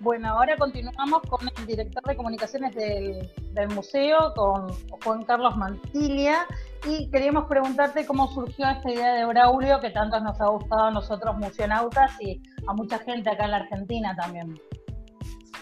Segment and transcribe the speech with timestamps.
[0.00, 4.68] Bueno, ahora continuamos con el director de comunicaciones del, museo, con
[5.04, 6.46] Juan Carlos Mantilla,
[6.86, 10.90] y queríamos preguntarte cómo surgió esta idea de Braulio, que tanto nos ha gustado a
[10.90, 14.58] nosotros museonautas y a mucha gente acá en la Argentina también.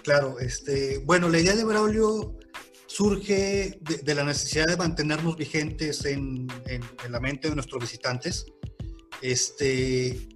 [0.04, 2.36] Claro, este, bueno, la idea de Braulio
[2.86, 6.46] surge de, la necesidad de mantenernos vigentes en,
[7.10, 8.46] la mente de nuestros visitantes.
[9.20, 10.28] Este,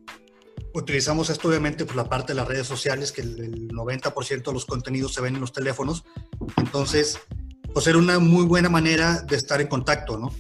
[0.74, 4.66] utilizamos esto obviamente por la parte de las redes sociales, que el, 90% de los
[4.66, 6.04] contenidos se ven en los teléfonos.
[6.56, 7.18] Entonces,
[7.72, 10.32] pues era una muy buena manera de estar en contacto, ¿no?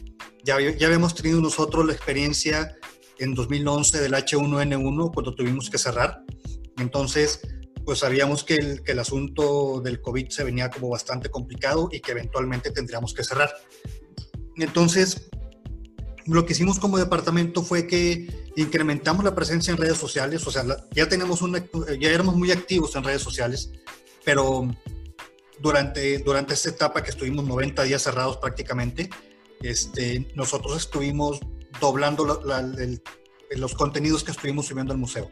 [0.44, 2.76] Ya, ya habíamos tenido nosotros la experiencia
[3.18, 6.22] en 2011 del H1N1 cuando tuvimos que cerrar.
[6.78, 7.40] Entonces,
[7.84, 12.00] pues sabíamos que el, que el asunto del COVID se venía como bastante complicado y
[12.00, 13.52] que eventualmente tendríamos que cerrar.
[14.56, 15.30] Entonces,
[16.26, 20.64] lo que hicimos como departamento fue que incrementamos la presencia en redes sociales, o sea,
[20.92, 21.64] ya tenemos una,
[22.00, 23.70] ya éramos muy activos en redes sociales,
[24.24, 24.68] pero
[25.60, 29.10] durante, durante esta etapa que estuvimos 90 días cerrados prácticamente,
[29.62, 31.40] este, nosotros estuvimos
[31.80, 32.42] doblando
[33.56, 35.30] los contenidos que estuvimos subiendo al museo.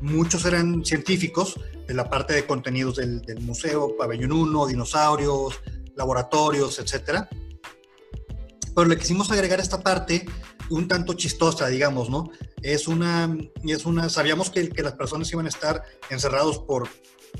[0.00, 5.60] Muchos eran científicos de la parte de contenidos del, del museo, pabellón 1, dinosaurios,
[5.96, 7.28] laboratorios, etcétera
[8.78, 10.24] pero le quisimos agregar esta parte
[10.70, 12.30] un tanto chistosa, digamos, ¿no?
[12.62, 16.88] Es una, es una, sabíamos que, que las personas iban a estar encerrados por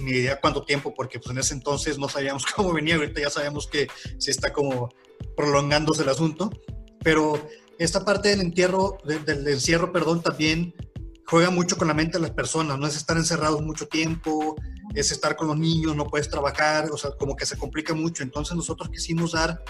[0.00, 3.30] ni idea cuánto tiempo, porque pues en ese entonces no sabíamos cómo venía, ahorita ya
[3.30, 3.86] sabemos que
[4.18, 4.88] se está como
[5.36, 6.50] prolongándose el asunto,
[7.04, 7.40] pero
[7.78, 10.74] esta parte del entierro, del encierro, perdón, también
[11.24, 14.56] juega mucho con la mente de las personas, no es estar encerrados mucho tiempo,
[14.92, 18.24] es estar con los niños, no puedes trabajar, o sea, como que se complica mucho,
[18.24, 19.62] entonces nosotros quisimos dar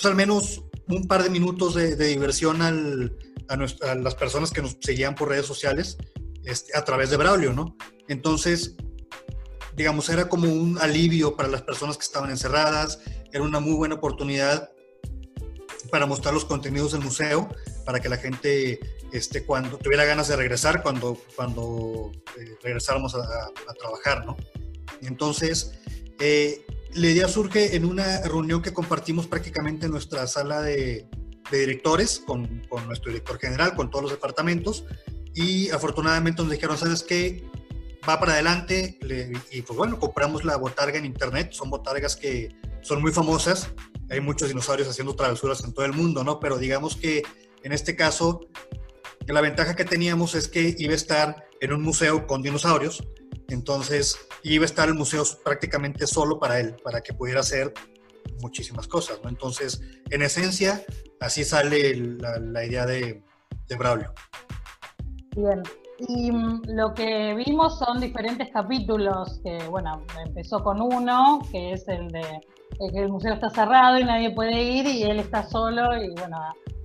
[0.00, 2.70] pues al menos un par de minutos de, diversión a,
[3.94, 5.96] las personas que nos seguían por redes sociales
[6.44, 7.76] este, a través de Braulio, ¿no?
[8.08, 8.76] Entonces,
[9.76, 13.00] digamos, era como un alivio para las personas que estaban encerradas,
[13.32, 14.70] era una muy buena oportunidad
[15.90, 17.48] para mostrar los contenidos del museo,
[17.84, 18.78] para que la gente,
[19.12, 24.36] este, cuando tuviera ganas de regresar, cuando, cuando eh, regresáramos a, trabajar, ¿no?
[25.02, 25.72] Entonces,
[26.18, 26.64] eh,
[26.94, 31.08] la idea surge en una reunión que compartimos prácticamente en nuestra sala de,
[31.50, 34.84] directores con, nuestro director general, con todos los departamentos
[35.34, 37.44] y afortunadamente nos dijeron, ¿sabes qué?
[38.08, 38.98] Va para adelante
[39.50, 43.70] y pues bueno, compramos la botarga en internet, son botargas que son muy famosas,
[44.08, 46.40] hay muchos dinosaurios haciendo travesuras en todo el mundo, ¿no?
[46.40, 47.22] Pero digamos que
[47.62, 48.40] en este caso,
[49.26, 53.02] la ventaja que teníamos es que iba a estar en un museo con dinosaurios,
[53.54, 57.72] entonces iba a estar el museo prácticamente solo para él, para que pudiera hacer
[58.40, 59.28] muchísimas cosas, ¿no?
[59.28, 59.80] Entonces,
[60.10, 60.82] en esencia,
[61.20, 63.22] así sale la, idea de,
[63.68, 64.12] de Braulio.
[65.36, 65.62] Bien,
[66.08, 71.86] y mm, lo que vimos son diferentes capítulos, que bueno, empezó con uno, que es
[71.88, 72.40] el de
[72.92, 76.38] que el museo está cerrado y nadie puede ir y él está solo y bueno,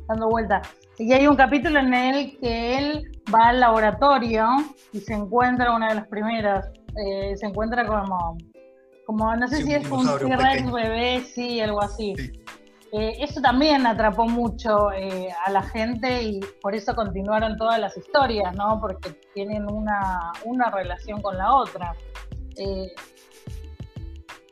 [0.08, 0.68] dando vueltas.
[0.98, 4.48] Y hay un capítulo en el que él va al laboratorio
[4.94, 8.38] y se encuentra una de las primeras, eh, se encuentra como,
[9.06, 12.14] como no sé si es un T-Rex bebé, sí, algo así.
[12.94, 17.98] Eh, eso también atrapó mucho eh, a la gente y por eso continuaron todas las
[17.98, 18.80] historias, ¿no?
[18.80, 21.94] Porque tienen una, una relación con la otra.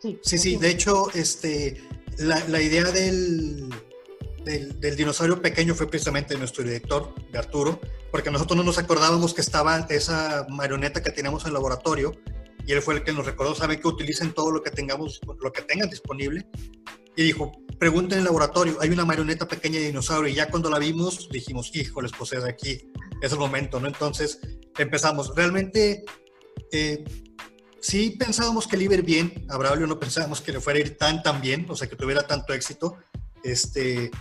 [0.02, 1.81] sí, sí, sí, de hecho, este,
[2.18, 3.70] la, la idea del,
[4.44, 7.80] del, dinosaurio pequeño fue precisamente nuestro director, de Arturo,
[8.12, 12.14] porque nosotros no nos acordábamos que estaba esa marioneta que teníamos en el laboratorio
[12.66, 15.52] y él fue el que nos recordó, saben que utilicen todo lo que tengamos, lo
[15.52, 16.48] que tengan disponible.
[17.16, 20.70] Y dijo, pregunten en el laboratorio, hay una marioneta pequeña de dinosaurio y ya cuando
[20.70, 23.88] la vimos dijimos, híjoles, pues es aquí, es el momento, ¿no?
[23.88, 24.40] Entonces
[24.78, 25.36] empezamos.
[25.36, 26.06] Realmente
[26.72, 27.03] eh,
[27.82, 31.22] sí pensábamos que le bien, a Braulio no pensábamos que le fuera a ir tan,
[31.22, 32.98] tan bien, o sea, que tuviera tanto éxito,
[33.44, 34.12] este,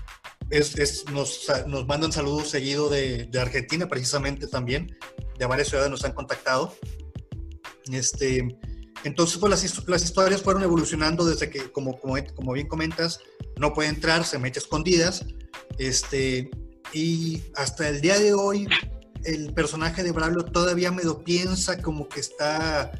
[0.51, 4.97] es, nos, nos, mandan saludos seguido de, de, Argentina, precisamente también.
[5.39, 6.75] De varias ciudades nos han contactado.
[7.91, 8.47] Este,
[9.05, 13.21] entonces, pues las, las historias fueron evolucionando desde que, como, como, como, bien comentas,
[13.57, 15.25] no puede entrar, se mete escondidas.
[15.79, 16.51] Este,
[16.93, 18.69] y hasta el día de hoy,
[19.25, 22.93] el personaje de Braulio todavía me piensa como que está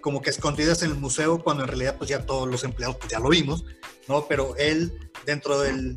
[0.00, 3.10] como que escondidas en el museo cuando en realidad pues ya todos los empleados pues
[3.10, 3.64] ya lo vimos,
[4.06, 4.26] ¿no?
[4.28, 5.94] Pero él dentro del,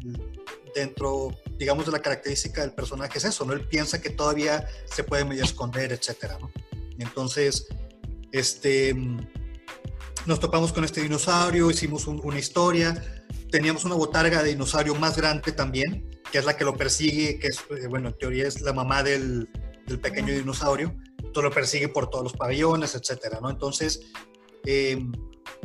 [0.75, 3.54] dentro, digamos, de la característica del personaje es eso, ¿no?
[3.54, 6.51] Él piensa que todavía se puede medio esconder, etcétera, ¿no?
[7.00, 7.66] Entonces,
[8.33, 8.94] este,
[10.25, 13.01] nos topamos con este dinosaurio, hicimos una historia,
[13.50, 17.48] teníamos una botarga de dinosaurio más grande también, que es la que lo persigue, que
[17.48, 19.48] es, eh, bueno, en teoría es la mamá del,
[19.88, 20.94] del pequeño dinosaurio,
[21.31, 23.50] todo lo persigue por todos los pabellones, etcétera, ¿no?
[23.50, 24.01] Entonces,
[24.66, 25.01] eh,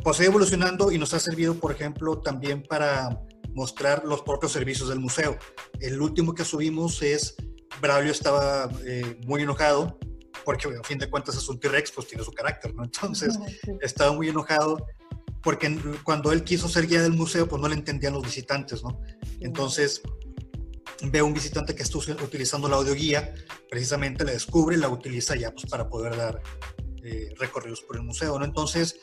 [0.05, 4.87] pues ha evolucionando y nos ha servido, por ejemplo, también para mostrar los propios servicios
[4.87, 5.35] del museo.
[5.79, 7.35] El último que subimos es,
[7.81, 9.97] Braulio estaba eh, muy enojado,
[10.45, 12.83] porque a fin de cuentas es un T-Rex, pues tiene su carácter, ¿no?
[12.83, 13.39] Entonces,
[13.81, 14.77] estaba muy enojado
[15.41, 19.01] porque cuando él quiso ser guía del museo, pues no le entendían los visitantes, ¿no?
[19.39, 20.03] Entonces,
[21.01, 23.33] ve a un visitante que está utilizando la audioguía,
[23.71, 26.43] precisamente la descubre y la utiliza ya pues, para poder dar
[27.03, 28.37] eh, recorridos por el museo.
[28.37, 28.45] ¿no?
[28.45, 28.99] Entonces,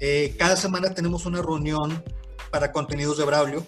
[0.00, 2.02] eh, cada semana tenemos una reunión
[2.50, 3.66] para contenidos de Braulio.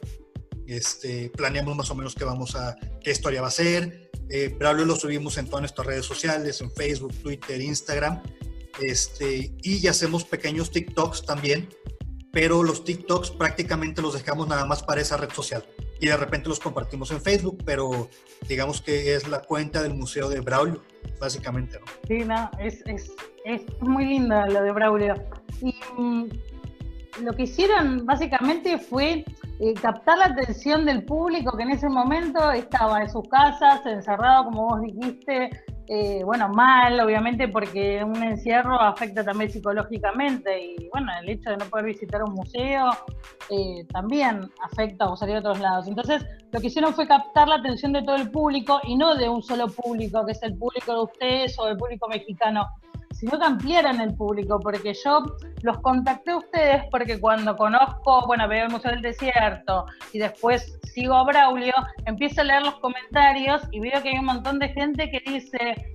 [0.70, 4.08] Este, planeamos más o menos qué vamos a, qué historia va a ser.
[4.28, 8.22] Eh, Braulio lo subimos en todas nuestras redes sociales, en Facebook, Twitter, Instagram.
[8.80, 11.68] Este, y hacemos pequeños TikToks también,
[12.32, 15.64] pero los TikToks prácticamente los dejamos nada más para esa red social
[16.00, 18.08] y de repente los compartimos en Facebook, pero
[18.48, 20.82] digamos que es la cuenta del Museo de Braulio,
[21.18, 21.80] básicamente.
[22.06, 23.10] Sí, no, es, es,
[23.44, 25.14] es muy linda lo de Braulio.
[27.22, 29.24] Lo que hicieron básicamente fue
[29.60, 34.44] eh, captar la atención del público que en ese momento estaba en sus casas, encerrado,
[34.44, 35.50] como vos dijiste,
[35.92, 41.56] eh, bueno, mal, obviamente, porque un encierro afecta también psicológicamente y, bueno, el hecho de
[41.56, 42.90] no poder visitar un museo
[43.48, 45.88] eh, también afecta o salir a otros lados.
[45.88, 49.28] Entonces, lo que hicieron fue captar la atención de todo el público y no de
[49.28, 52.68] un solo público, que es el público de ustedes o el público mexicano,
[53.20, 55.22] sino que ampliaran el público, porque yo
[55.62, 59.84] los contacté a ustedes porque cuando conozco, bueno, veo el Museo del Desierto
[60.14, 61.74] y después sigo a Braulio,
[62.06, 65.92] empiezo a leer los comentarios y veo que hay un montón de gente que dice,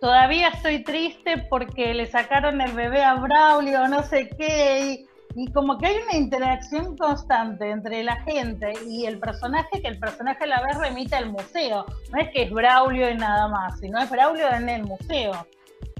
[0.00, 5.52] todavía estoy triste porque le sacaron el bebé a Braulio, no sé qué, y, y,
[5.52, 10.44] como que hay una interacción constante entre la gente y el personaje, que el personaje
[10.44, 11.84] a la vez remite al museo.
[12.10, 15.46] No es que es Braulio y nada más, sino es Braulio en el museo.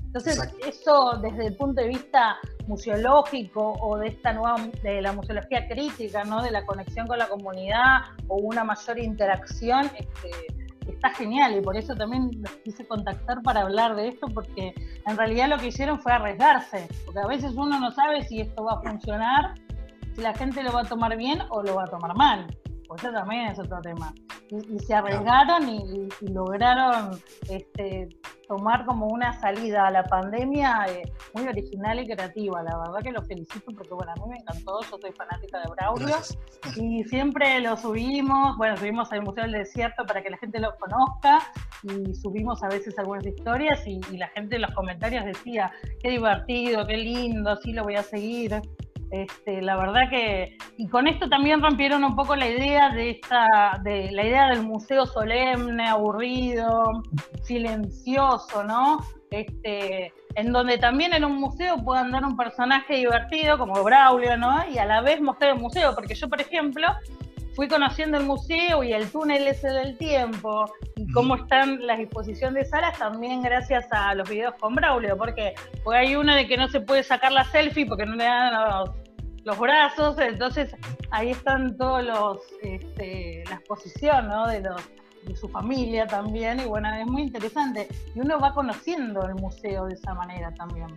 [0.06, 2.36] Entonces, eso desde el punto de vista
[2.66, 6.42] museológico o de esta nueva, de la museología crítica, ¿no?
[6.42, 10.30] De la conexión con la comunidad o una mayor interacción, este,
[10.88, 14.74] está genial y por eso también los quise contactar para hablar de esto, porque
[15.06, 18.64] en realidad lo que hicieron fue arriesgarse, porque a veces uno no sabe si esto
[18.64, 19.54] va a funcionar,
[20.14, 22.46] si la gente lo va a tomar bien o lo va a tomar mal.
[22.88, 24.14] Pues eso también es otro tema.
[24.50, 28.08] Y, se arriesgaron y, lograron este,
[28.46, 31.02] tomar como una salida a la pandemia eh,
[31.34, 32.62] muy original y creativa.
[32.62, 35.70] La verdad que lo felicito porque, bueno, a mí me encantó, yo soy fanática de
[35.70, 36.16] Braulio
[36.76, 40.76] y siempre lo subimos, bueno, subimos al Museo del Desierto para que la gente lo
[40.76, 41.40] conozca
[41.82, 46.10] y subimos a veces algunas historias y, y la gente en los comentarios decía, qué
[46.10, 48.60] divertido, qué lindo, sí lo voy a seguir.
[49.10, 53.80] Este, la verdad que, y con esto también rompieron un poco la idea de esta,
[53.84, 57.02] de la idea del museo solemne, aburrido,
[57.42, 58.98] silencioso, ¿no?
[59.30, 64.68] Este, en donde también en un museo puede andar un personaje divertido como Braulio, ¿no?
[64.70, 66.86] Y a la vez mostrar el museo, porque yo, por ejemplo,
[67.56, 72.64] fui conociendo el museo y el túnel ese del tiempo y cómo están las exposiciones
[72.64, 76.58] de salas también gracias a los videos con Braulio, porque, porque hay una de que
[76.58, 78.52] no se puede sacar la selfie porque no le dan
[79.44, 80.74] los, brazos, entonces
[81.12, 84.46] ahí están todos los, este, la exposición ¿no?
[84.48, 84.82] de, los,
[85.24, 89.86] de su familia también y bueno, es muy interesante y uno va conociendo el museo
[89.86, 90.88] de esa manera también.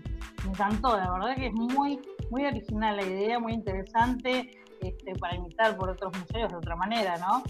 [0.43, 2.01] Me encantó, la verdad que es muy,
[2.31, 7.17] muy original la idea, muy interesante este, para imitar por otros museos de otra manera,
[7.17, 7.43] ¿no?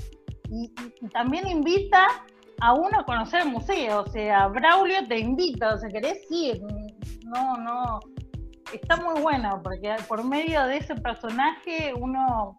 [0.49, 0.71] Y,
[1.11, 2.07] también invita
[2.61, 6.61] a uno a conocer el museo, o sea, Braulio te invita, o sea, querés ir,
[7.25, 7.99] no, no,
[8.73, 12.57] está muy bueno, porque por medio de ese personaje uno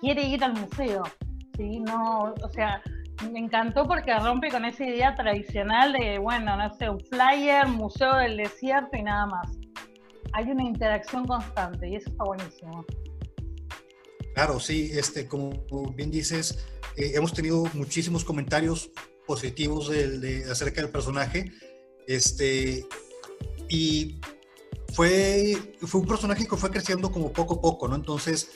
[0.00, 1.04] quiere ir al museo,
[1.56, 1.80] ¿sí?
[1.80, 2.82] No, o sea,
[3.30, 8.16] me encantó porque rompe con esa idea tradicional de, bueno, no sé, un flyer, museo
[8.16, 9.58] del desierto y nada más.
[10.32, 12.84] Hay una interacción constante y eso está buenísimo.
[14.34, 16.58] Claro, sí, este, como bien dices,
[16.96, 18.90] eh, hemos tenido muchísimos comentarios
[19.26, 19.90] positivos
[20.50, 21.52] acerca del personaje.
[22.06, 22.86] Este,
[23.68, 24.20] y
[24.94, 27.96] fue, fue un personaje que fue creciendo como poco a poco, ¿no?
[27.96, 28.50] Entonces,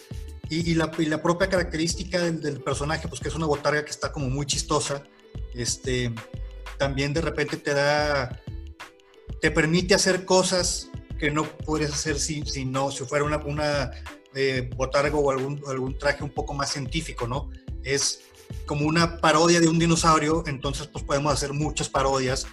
[0.48, 4.28] y, la, la, propia característica del, personaje, pues que es una botarga que está como
[4.28, 5.02] muy chistosa,
[5.54, 6.12] este,
[6.78, 8.40] también de repente te da,
[9.40, 13.90] te permite hacer cosas que no podrías hacer si, si no, si fuera una
[14.38, 17.48] eh, botargo o algún, algún traje un poco más científico, ¿no?
[17.82, 18.20] Es
[18.66, 22.46] como una parodia de un dinosaurio, entonces pues podemos hacer muchas parodias,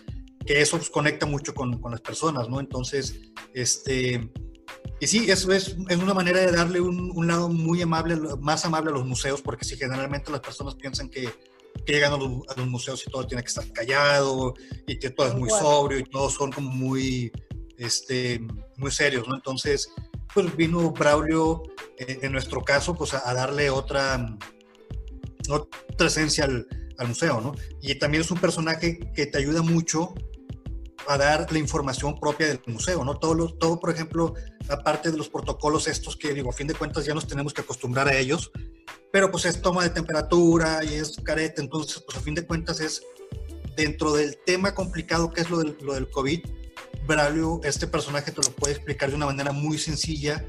[0.45, 2.61] que eso pues, conecta mucho con, con, las personas, ¿no?
[2.61, 3.19] Entonces,
[3.53, 4.31] este,
[5.01, 8.63] y sí, eso es, es una manera de darle un, un, lado muy amable, más
[8.63, 11.29] amable a los museos, porque si generalmente las personas piensan que,
[11.85, 14.53] que llegan a los, a los, museos y todo tiene que estar callado,
[14.87, 17.29] y que todo es muy sobrio, y todos son como muy
[17.77, 18.41] este,
[18.77, 19.35] muy serios, ¿no?
[19.35, 19.89] Entonces,
[20.33, 21.63] pues vino Braulio,
[21.97, 24.37] eh, en nuestro caso, pues a, darle otra,
[25.49, 26.67] otra esencia al,
[27.07, 27.53] museo, ¿no?
[27.81, 30.13] Y también es un personaje que te ayuda mucho
[31.07, 33.15] a dar la información propia del museo, ¿no?
[33.15, 34.35] Todo, todo por ejemplo,
[34.69, 37.59] aparte de los protocolos estos que, digo, a fin de cuentas ya nos tenemos que
[37.59, 38.51] acostumbrar a ellos,
[39.11, 42.79] pero pues es toma de temperatura y es careta, entonces, pues a fin de cuentas
[42.79, 43.03] es
[43.75, 46.39] dentro del tema complicado que es lo del, lo del COVID,
[47.05, 50.43] Braulio, este personaje te lo puede explicar de una manera muy sencilla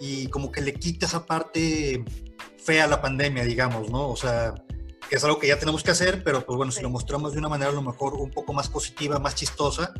[0.00, 2.04] y como que le quita esa parte
[2.58, 4.08] fea a la pandemia, digamos, ¿no?
[4.08, 4.54] O sea,
[5.08, 7.38] que es algo que ya tenemos que hacer, pero pues bueno, si lo mostramos de
[7.38, 9.92] una manera a lo mejor un poco más positiva, más chistosa,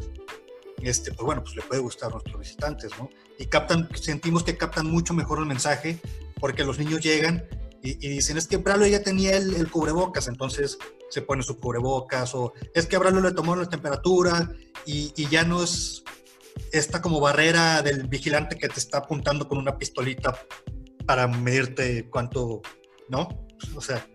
[0.82, 3.10] este, pues bueno, pues le puede gustar a nuestros visitantes, ¿no?
[3.38, 6.00] Y captan, sentimos que captan mucho mejor el mensaje,
[6.38, 7.44] porque los niños llegan
[7.82, 10.78] y, dicen, es que Braulio ya tenía el, el, cubrebocas, entonces
[11.10, 14.50] se pone su cubrebocas, o es que a le tomó la temperatura
[14.86, 16.02] y, y, ya no es
[16.72, 20.34] esta como barrera del vigilante que te está apuntando con una pistolita
[21.06, 22.62] para medirte cuánto,
[23.08, 23.28] ¿no?
[23.76, 24.06] O sea.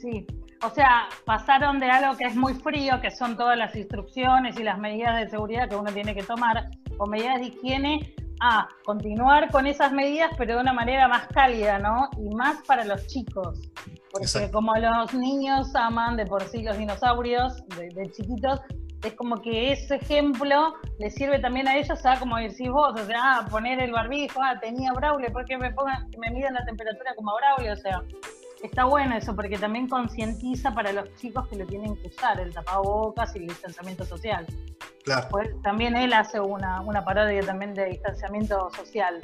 [0.00, 0.26] Sí,
[0.62, 4.62] o sea, pasaron de algo que es muy frío, que son todas las instrucciones y
[4.62, 9.50] las medidas de seguridad que uno tiene que tomar, o medidas de higiene, a continuar
[9.50, 12.08] con esas medidas, pero de una manera más cálida, ¿no?
[12.18, 13.58] Y más para los chicos.
[14.14, 18.60] Porque como los niños aman de por sí los dinosaurios, de, chiquitos,
[19.02, 23.04] es como que ese ejemplo les sirve también a ellos a, como decís vos, o
[23.06, 27.12] sea, a poner el barbijo, ah, tenía Braulio, porque me pongan, me midan la temperatura
[27.16, 27.72] como Braulio?
[27.72, 28.02] O sea,
[28.62, 32.54] está bueno eso, porque también concientiza para los chicos que lo tienen que usar, el
[32.54, 34.46] tapabocas y el distanciamiento social.
[35.02, 35.26] Claro.
[35.28, 39.20] Pues, también él hace una, una parodia también de distanciamiento social.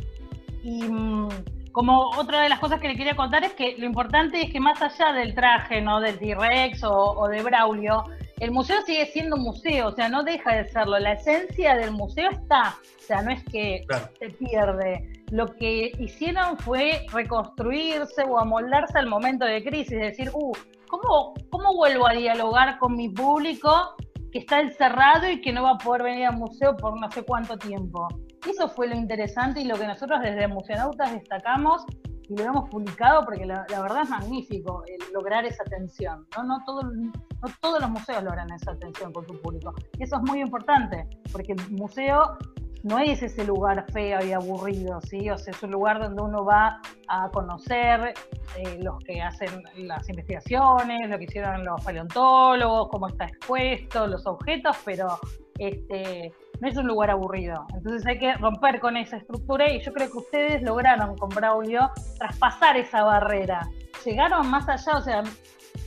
[0.64, 1.28] Y mm,
[1.72, 4.60] como otra de las cosas que le quería contar es que lo importante es que
[4.60, 6.00] más allá del traje, ¿no?
[6.00, 8.04] Del T-Rex o, de Braulio,
[8.40, 10.98] el museo sigue siendo museo, o sea, no deja de serlo.
[10.98, 13.84] La esencia del museo está, o sea, no es que
[14.18, 15.24] se pierde.
[15.30, 20.52] Lo que hicieron fue reconstruirse o amoldarse al momento de crisis, decir, uh,
[20.88, 23.94] ¿cómo, ¿cómo vuelvo a dialogar con mi público
[24.30, 27.22] que está encerrado y que no va a poder venir al museo por no sé
[27.22, 28.08] cuánto tiempo.
[28.48, 31.84] Eso fue lo interesante y lo que nosotros desde Museonautas destacamos
[32.28, 36.26] y lo hemos publicado porque la, verdad es magnífico lograr esa atención.
[36.36, 36.44] ¿no?
[36.44, 37.12] No, no
[37.60, 39.74] todos los museos logran esa atención con su público.
[39.98, 42.38] Y eso es muy importante porque el museo
[42.82, 45.28] no es ese lugar feo y aburrido, ¿sí?
[45.28, 48.14] O sea, es un lugar donde uno va a conocer
[48.56, 54.26] eh, los que hacen las investigaciones, lo que hicieron los paleontólogos, cómo está expuesto, los
[54.26, 55.18] objetos, pero
[55.58, 57.66] este, no es un lugar aburrido.
[57.74, 61.90] Entonces hay que romper con esa estructura y yo creo que ustedes lograron con Braulio
[62.18, 63.68] traspasar esa barrera.
[64.04, 65.22] Llegaron más allá, o sea,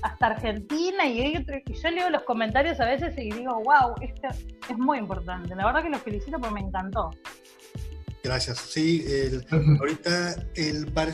[0.01, 4.27] hasta Argentina y, yo leo los comentarios a veces y digo, wow, esto
[4.70, 5.56] es muy importante.
[5.56, 7.12] La verdad que los felicito porque me encantó.
[8.24, 8.58] Gracias.
[8.60, 9.06] Sí,
[9.80, 11.10] ahorita el bar,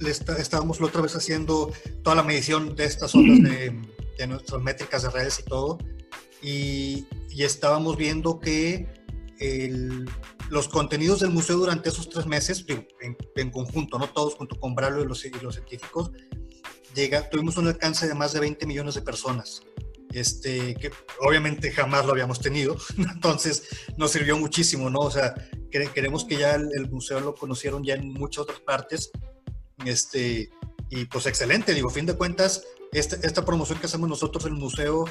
[0.00, 1.72] le estábamos la otra vez haciendo
[2.02, 3.80] toda la medición de estas ondas de,
[4.18, 5.78] de nuestras métricas de redes y todo,
[6.42, 8.86] y, y estábamos viendo que
[9.40, 10.08] el,
[10.50, 12.64] los contenidos del museo durante esos tres meses,
[13.00, 16.10] en, en conjunto, no todos junto con Bralo y los, y los científicos,
[17.30, 19.62] tuvimos un alcance de más de 20 millones de personas,
[20.12, 20.90] este, que
[21.20, 25.00] obviamente jamás lo habíamos tenido, entonces nos sirvió muchísimo, ¿no?
[25.00, 25.34] O sea,
[25.70, 29.10] queremos que ya el, museo lo conocieron ya en muchas otras partes,
[29.84, 30.50] este,
[30.90, 35.04] y pues excelente, digo, fin de cuentas, esta, esta promoción que hacemos nosotros el museo,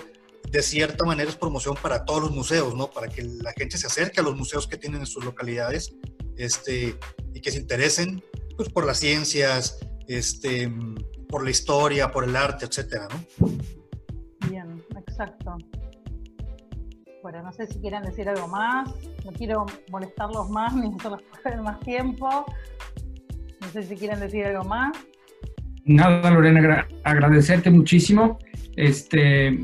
[0.52, 2.90] de cierta manera es promoción para todos los museos, ¿no?
[2.90, 5.94] Para que la gente se acerque a los museos que tienen en sus localidades,
[6.38, 6.96] este,
[7.34, 8.24] y que se interesen,
[8.56, 10.72] pues, por las ciencias, este,
[11.28, 13.50] por la historia, por el arte, etcétera, ¿no?
[14.50, 15.58] Bien, exacto.
[17.22, 18.90] Bueno, no sé si quieren decir algo más.
[19.26, 22.46] No quiero molestarlos más ni hacerlos perder más tiempo.
[23.60, 24.96] No sé si quieren decir algo más.
[25.84, 28.40] Nada, Lorena, agradecerte muchísimo.
[28.78, 29.60] Este,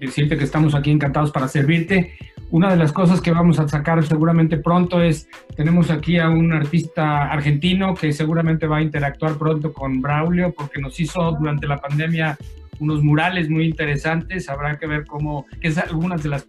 [0.00, 2.14] decirte que estamos aquí encantados para servirte.
[2.50, 6.52] Una de las cosas que vamos a sacar seguramente pronto es, tenemos aquí a un
[6.52, 11.78] artista argentino que seguramente va a interactuar pronto con Braulio porque nos hizo durante la
[11.78, 12.38] pandemia
[12.78, 14.48] unos murales muy interesantes.
[14.48, 16.46] Habrá que ver cómo, que es algunas de las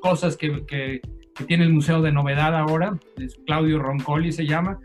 [0.00, 1.00] cosas que, que,
[1.48, 2.96] tiene el Museo de Novedad ahora.
[3.16, 4.78] Es Claudio Roncoli se llama.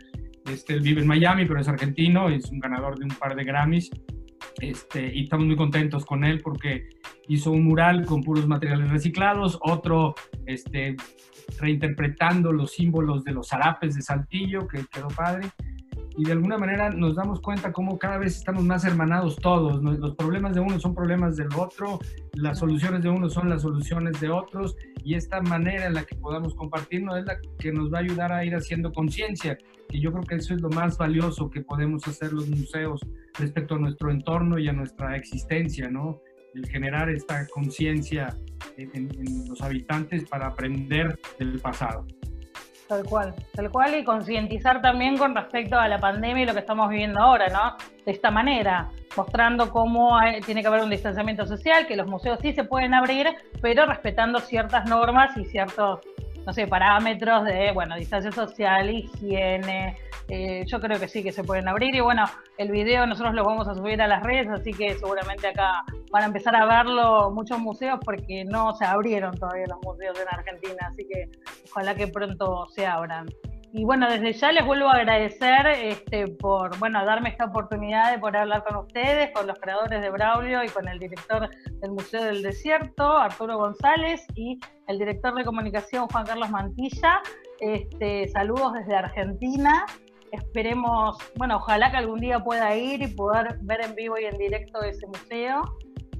[0.50, 3.44] Este, él vive en Miami, pero es argentino, es un ganador de un par de
[3.44, 3.88] Grammys.
[4.60, 6.88] Este, y estamos muy contentos con él porque
[7.28, 10.14] hizo un mural con puros materiales reciclados, otro
[10.46, 10.96] este,
[11.58, 15.50] reinterpretando los símbolos de los zarapes de Saltillo, que quedó padre.
[16.20, 19.82] Y de alguna manera nos damos cuenta cómo cada vez estamos más hermanados todos.
[19.82, 21.98] Los problemas de uno son problemas del otro,
[22.34, 26.16] las soluciones de uno son las soluciones de otros y esta manera en la que
[26.16, 29.56] podamos compartirnos es la que nos va a ayudar a ir haciendo conciencia.
[29.88, 33.00] Y yo creo que eso es lo más valioso que podemos hacer los museos
[33.38, 36.20] respecto a nuestro entorno y a nuestra existencia, ¿no?
[36.54, 38.36] El generar esta conciencia
[38.76, 42.04] en, en los habitantes para aprender del pasado.
[42.90, 46.58] Tal cual, tal cual, y concientizar también con respecto a la pandemia y lo que
[46.58, 47.76] estamos viviendo ahora, ¿no?
[48.04, 52.52] De esta manera, mostrando cómo tiene que haber un distanciamiento social, que los museos sí
[52.52, 53.28] se pueden abrir,
[53.62, 56.00] pero respetando ciertas normas y ciertos
[56.44, 59.96] no sé, parámetros de, bueno, distancia social, higiene.
[60.32, 61.94] Eh, yo creo que sí que se pueden abrir.
[61.94, 62.24] Y bueno,
[62.56, 66.22] el video nosotros lo vamos a subir a las redes, así que seguramente acá van
[66.22, 70.86] a empezar a verlo muchos museos porque no se abrieron todavía los museos en Argentina,
[70.88, 71.28] así que
[71.68, 73.26] ojalá que pronto se abran.
[73.72, 78.18] Y bueno, desde ya les vuelvo a agradecer este, por bueno, darme esta oportunidad de
[78.18, 81.48] poder hablar con ustedes, con los creadores de Braulio y con el director
[81.80, 84.58] del Museo del Desierto, Arturo González, y
[84.88, 87.20] el director de comunicación, Juan Carlos Mantilla.
[87.60, 89.86] Este, saludos desde Argentina.
[90.32, 94.38] Esperemos, bueno, ojalá que algún día pueda ir y poder ver en vivo y en
[94.38, 95.62] directo ese museo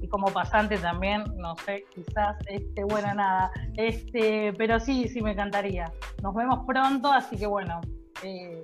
[0.01, 5.31] y como pasante también, no sé, quizás, este, bueno, nada, este, pero sí, sí me
[5.31, 5.91] encantaría.
[6.21, 7.79] Nos vemos pronto, así que bueno,
[8.23, 8.63] eh,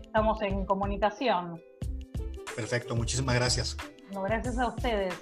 [0.00, 1.60] estamos en comunicación.
[2.54, 3.76] Perfecto, muchísimas gracias.
[4.12, 5.14] No, gracias a ustedes.